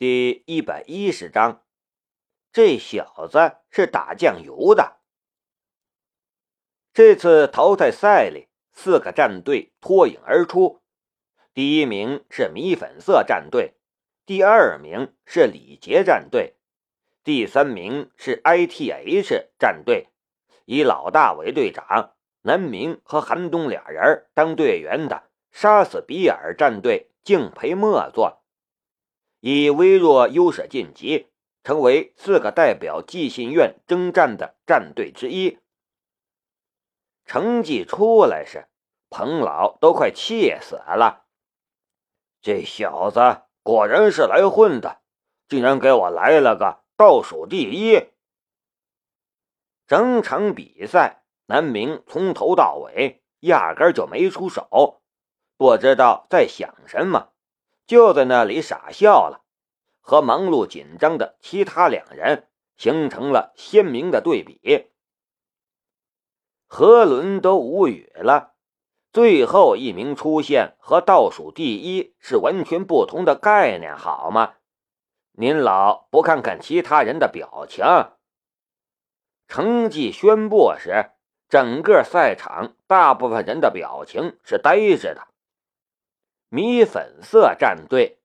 [0.00, 1.64] 第一百一十章，
[2.52, 4.98] 这小子是打酱油的。
[6.92, 10.80] 这次淘汰赛里，四个战队脱颖而出。
[11.52, 13.74] 第一名是米粉色战队，
[14.24, 16.54] 第二名是李杰战队，
[17.24, 20.10] 第三名是 ITH 战队，
[20.64, 28.37] 以老大为队长，南明和韩东俩人当队员的杀死比尔战队敬陪末座。
[29.40, 31.28] 以微弱优势晋级，
[31.62, 35.58] 成为四个代表寄信院征战的战队之一。
[37.24, 38.68] 成绩出来时，
[39.10, 41.26] 彭老都快气死了。
[42.40, 45.00] 这小子果然是来混的，
[45.48, 48.08] 竟然给我来了个倒数第一！
[49.86, 55.02] 整场比赛，南明从头到尾压根就没出手，
[55.56, 57.32] 不知道在想什么。
[57.88, 59.40] 就在那里傻笑了，
[60.00, 62.46] 和忙碌紧张的其他两人
[62.76, 64.90] 形成了鲜明的对比。
[66.66, 68.52] 何伦都无语了，
[69.10, 74.56] 最后一名出现和倒数第一是完全不同的概念，好吗？
[75.32, 77.86] 您老不看看其他人的表情。
[79.46, 81.12] 成绩宣布时，
[81.48, 85.27] 整个赛场大部分人的表情是呆着的。
[86.50, 88.20] 米粉色战队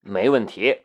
[0.00, 0.82] 没问题。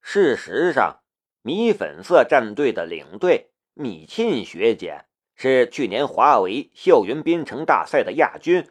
[0.00, 1.04] 事实上，
[1.40, 5.04] 米粉色战队的领队米沁学姐
[5.36, 8.68] 是去年华为校园编程大赛的亚军，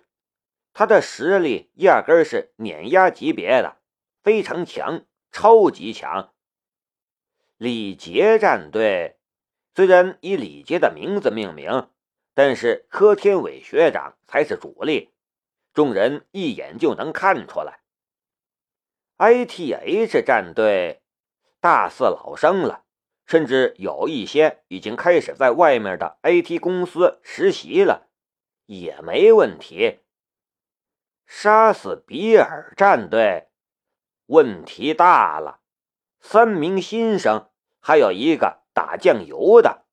[0.73, 3.77] 她的实力压根是碾压级别的，
[4.21, 6.33] 非常强，超级强。
[7.55, 9.15] 李杰战队
[9.73, 11.87] 虽然以李杰的名字命名，
[12.33, 15.11] 但是柯天伟学长才是主力。
[15.75, 17.81] 众人一眼就能看出来
[19.17, 21.03] ，ITH 战队
[21.59, 22.85] 大四老生了，
[23.25, 28.07] 甚至有一些已经开始在外面的 IT 公司实习了，
[28.67, 29.99] 也没问题。
[31.27, 33.49] 杀死比尔战队，
[34.27, 35.59] 问题大了，
[36.21, 37.49] 三名新生，
[37.81, 39.83] 还有一个打酱油的。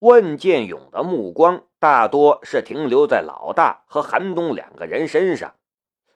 [0.00, 5.54] 万剑勇的目光大多是停留在老大和韩东两个人身上，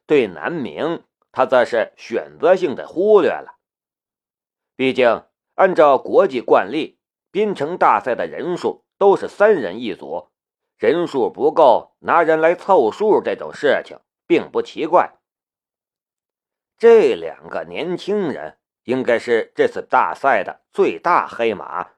[0.06, 3.56] 对南明他则是选择性的忽略了。
[4.76, 5.24] 毕竟，
[5.54, 6.98] 按照国际惯例，
[7.30, 10.28] 编程大赛的人数都是三人一组，
[10.76, 15.14] 人数不够拿人来凑数这种事情并不奇怪。
[16.76, 21.92] 这两个年轻人应该是这次大赛的最大黑马。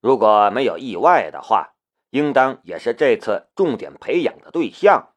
[0.00, 1.73] 如果没有意外的话，
[2.14, 5.16] 应当也是这次重点培养的对象。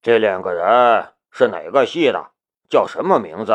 [0.00, 2.32] 这两个人是哪个系的？
[2.70, 3.52] 叫什么名字？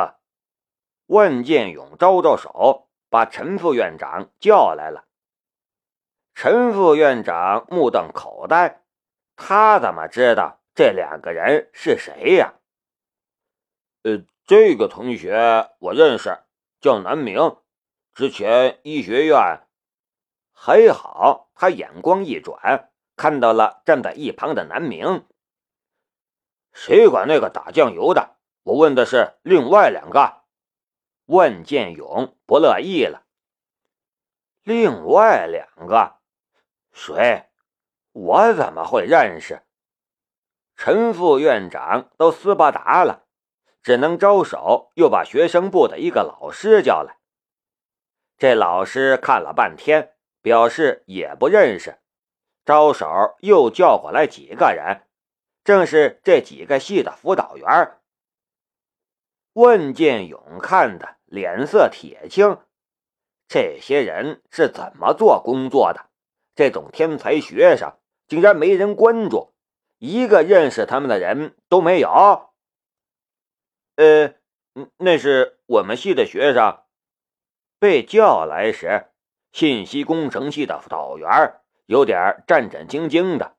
[1.07, 5.07] 万建勇招招手，把陈副院长叫来了。
[6.35, 8.84] 陈副院长目瞪口呆，
[9.35, 12.53] 他怎么知道这两个人是谁呀？
[14.03, 16.38] 呃，这个同学我认识，
[16.79, 17.58] 叫南明。
[18.13, 19.68] 之前医学院
[20.63, 25.25] 还好，他眼光一转，看到了站在一旁的南明。
[26.72, 28.35] 谁管那个打酱油的？
[28.61, 30.44] 我问的是另外两个。
[31.25, 33.23] 万建勇不乐意了。
[34.61, 36.17] 另外两个，
[36.91, 37.49] 谁？
[38.11, 39.63] 我怎么会认识？
[40.75, 43.23] 陈副院长都斯巴达了，
[43.81, 47.17] 只能招手，又把学生部的一个老师叫来。
[48.38, 52.00] 这老师看了半天，表示也不认识，
[52.66, 55.07] 招手又叫过来几个人，
[55.63, 57.97] 正是这几个系的辅导员。
[59.53, 62.57] 问建勇看的脸色铁青，
[63.47, 66.09] 这些人是怎么做工作的？
[66.56, 67.97] 这种天才学生
[68.28, 69.53] 竟然没人关注，
[69.97, 72.53] 一个认识他们的人都没有。
[73.96, 74.34] 呃，
[74.97, 76.79] 那是我们系的学生。
[77.79, 79.10] 被叫来时，
[79.52, 83.56] 信息工程系的导员有点战战兢兢的。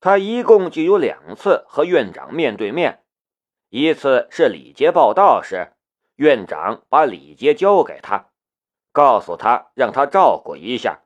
[0.00, 3.02] 他一共就有两次和院长面对面，
[3.70, 5.72] 一次是李杰报道时，
[6.16, 8.28] 院长把李杰交给他，
[8.92, 11.00] 告诉他让他照顾一下。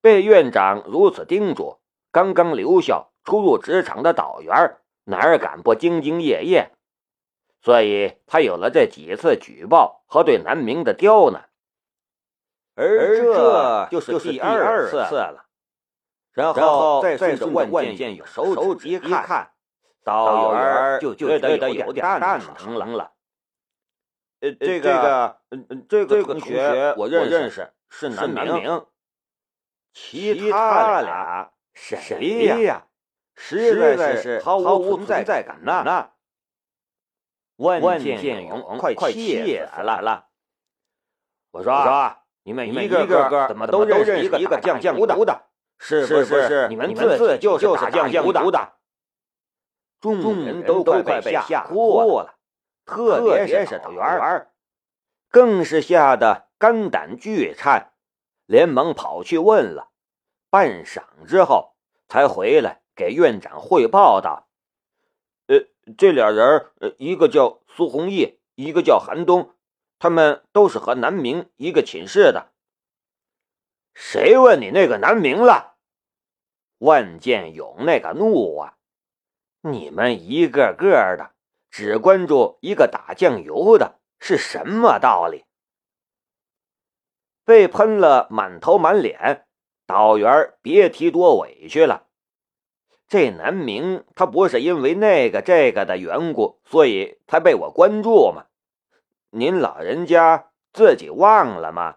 [0.00, 1.78] 被院长如此叮嘱，
[2.12, 6.70] 刚刚留校初入职场的导员哪敢不兢兢业业？
[7.60, 11.48] 所以他有了这几次举报和对南明的刁难，
[12.86, 15.44] 而这就是第二次了。
[16.32, 19.50] 然后再顺着万剑勇手指一看，
[20.04, 23.12] 导员就觉得得有点蛋疼了。
[24.40, 25.40] 呃，这个，
[25.88, 28.86] 这个同学我认识，是南明。
[29.92, 32.86] 其他俩谁呀？
[33.34, 36.10] 实在是毫无存在感呐！
[37.56, 40.26] 万剑勇快气死了！
[41.50, 42.16] 我说，
[42.48, 45.42] 你们一个个怎么都认识一个打酱油的？
[45.78, 48.72] 是不是你们自己就是打酱油的？
[50.00, 52.34] 众人都快被吓哭了，
[52.86, 54.46] 特别是导员，
[55.30, 57.92] 更是吓得肝胆俱颤，
[58.46, 59.88] 连忙跑去问了。
[60.50, 61.74] 半晌之后，
[62.08, 64.48] 才回来给院长汇报道
[65.46, 65.66] ：“呃，
[65.98, 66.66] 这俩人，
[66.96, 69.50] 一个叫苏弘毅，一个叫韩东，
[69.98, 72.52] 他们都是和南明一个寝室的。”
[73.94, 75.76] 谁问你那个南明了？
[76.78, 78.74] 万建勇那个怒啊！
[79.62, 81.32] 你们一个个的
[81.70, 85.44] 只关注一个打酱油的，是什么道理？
[87.44, 89.46] 被喷了满头满脸。
[89.86, 92.08] 导员别提多委屈了。
[93.08, 98.47] 这南明他不是因为那个这个的缘故，所以才被我关注吗？
[99.30, 101.96] 您老人家自己忘了吗？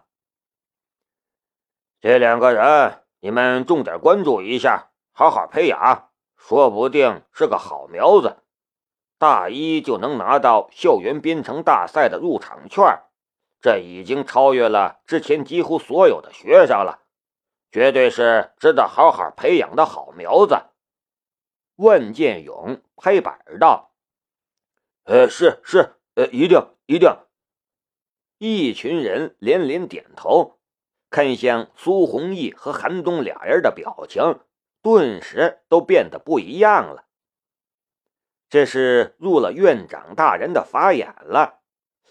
[1.98, 8.42] 这两个人，你们重点关注一下，好好培养，说不定是个好苗子。
[9.16, 12.84] 大一就能拿到校园编程大赛的入场券，
[13.60, 17.00] 这已经超越了之前几乎所有的学生了。
[17.70, 20.66] 绝对是值得好好培养的好苗子。
[21.76, 23.94] 万建勇拍板道
[25.04, 27.08] ：“呃，是是，呃，一定一定。”
[28.38, 30.58] 一群人连连点头，
[31.10, 34.40] 看向苏弘毅和韩东俩人的表情，
[34.82, 37.04] 顿时都变得不一样了。
[38.48, 41.60] 这是入了院长大人的法眼了，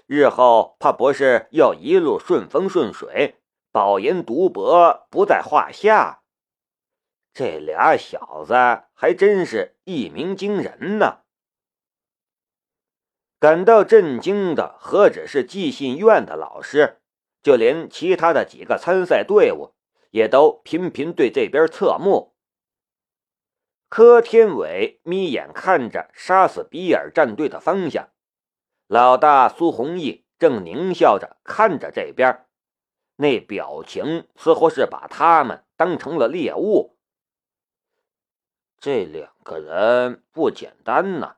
[0.08, 3.42] 日后怕不是要一路顺风顺水。
[3.74, 6.24] 保研读博不在话下，
[7.34, 8.54] 这俩小子
[8.94, 11.21] 还真是一鸣惊人呢。
[13.42, 17.02] 感到震惊的何止是寄信院的老师，
[17.42, 19.74] 就连其他的几个参赛队伍
[20.12, 22.36] 也都频频对这边侧目。
[23.90, 28.10] 柯天伟眯眼看着杀死比尔战队的方向，
[28.86, 32.46] 老大苏弘毅正狞笑着看着这边。
[33.16, 36.96] 那表情似乎是把他们当成了猎物。
[38.80, 41.38] 这两个人不简单呐，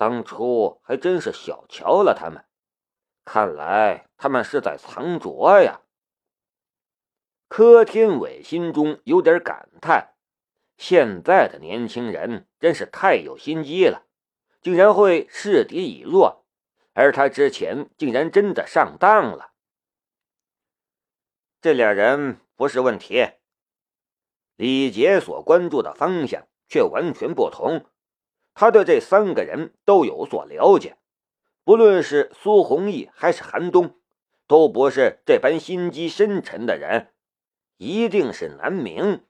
[0.00, 2.46] 当初还真是小瞧了他们。
[3.22, 5.82] 看来他们是在藏拙呀。
[7.48, 10.14] 柯天伟心中有点感叹：
[10.78, 14.06] 现在的年轻人真是太有心机了，
[14.62, 16.46] 竟然会视敌以弱，
[16.94, 19.52] 而他之前竟然真的上当了。
[21.60, 23.32] 这俩人不是问题，
[24.56, 27.84] 李杰所关注的方向却完全不同。
[28.60, 30.98] 他对这三个人都有所了解，
[31.64, 33.98] 不论是苏弘毅还是韩东，
[34.46, 37.14] 都不是这般心机深沉的人，
[37.78, 39.24] 一定是南明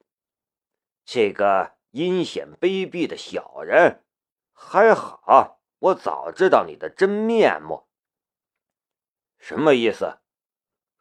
[1.05, 4.03] 这个阴险卑鄙的小人。
[4.53, 7.87] 还好，我早知道你的真面目。
[9.39, 10.19] 什么意思？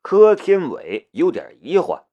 [0.03, 2.03] 柯天伟有点疑惑。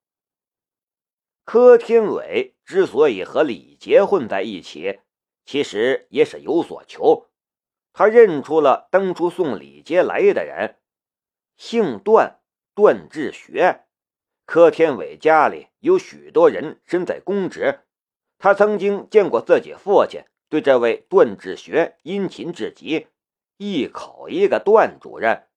[1.45, 5.01] 柯天伟之所以和李杰混在一起，
[5.47, 7.29] 其实也是有所求。
[7.93, 10.77] 他认出了当初送李杰来的人，
[11.57, 12.41] 姓段，
[12.75, 13.85] 段志学。
[14.45, 17.81] 柯天伟家里有许多人身在公职，
[18.39, 23.07] 他曾经见过自己父亲对这位段志学殷勤至极，
[23.57, 25.49] 一口一个段主任。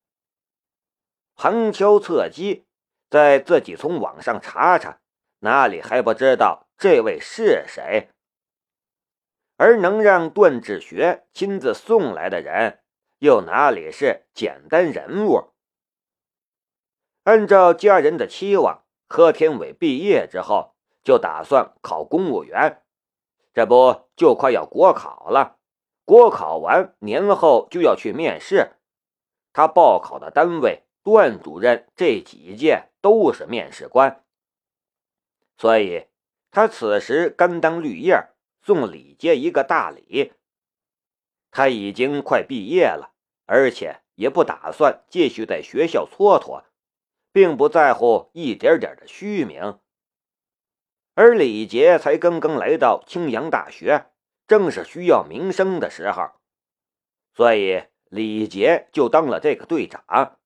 [1.35, 2.65] 旁敲侧击，
[3.09, 4.99] 在自己从网上查查，
[5.39, 8.09] 哪里还不知道这位是谁？
[9.59, 12.79] 而能让段志学亲自送来的人，
[13.17, 15.49] 又哪里是简单人物？
[17.25, 22.81] 按照家人的期望，柯天伟毕业之后就打算考公务员，
[23.53, 25.57] 这不就快要国考了？
[26.05, 28.77] 国考完年后就要去面试，
[29.51, 30.85] 他报考的单位。
[31.01, 34.23] 段主任这几届都是面试官，
[35.57, 36.05] 所以
[36.51, 38.27] 他此时甘当绿叶，
[38.69, 40.31] 送李杰一个大礼。
[41.49, 43.15] 他已经快毕业了，
[43.47, 46.65] 而且也不打算继续在学校蹉跎，
[47.31, 49.79] 并不在乎一点点的虚名。
[51.15, 54.11] 而李杰才刚刚来到青阳大学，
[54.45, 56.29] 正是需要名声的时候，
[57.33, 60.37] 所以李杰就当了这个队长。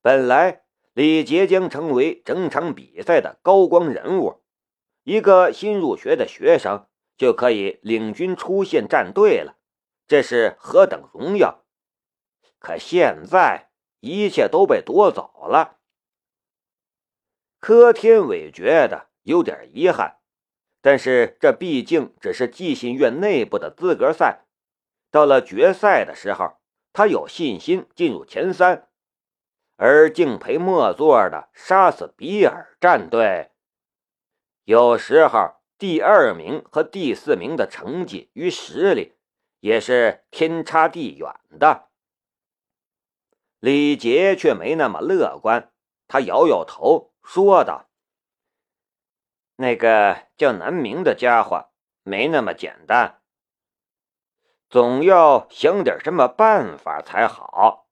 [0.00, 0.62] 本来
[0.92, 4.40] 李杰将成为整场比赛的高光人物，
[5.06, 9.56] 一个新入学的学生就可以领军出现战队了，
[10.08, 11.62] 这是何等荣耀！
[12.58, 13.70] 可现在
[14.00, 15.78] 一切都被夺走了。
[17.60, 20.16] 柯天伟觉得有点遗憾，
[20.82, 24.46] 但是这毕竟只是寄信院内部的资格赛，
[25.12, 26.56] 到了决赛的时候，
[26.92, 28.88] 他有信心进入前三。
[29.76, 33.52] 而敬陪末座的杀死比尔战队，
[34.66, 39.14] 有时候第二名和第四名的成绩与实力
[39.60, 41.88] 也是天差地远的。
[43.60, 45.72] 李杰却没那么乐观，
[46.08, 47.88] 他摇摇头说道
[49.54, 51.70] ：“那个叫南明的家伙
[52.02, 53.22] 没那么简单，
[54.68, 57.85] 总要想点什么办法才好。”